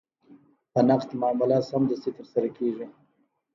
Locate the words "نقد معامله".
0.89-1.57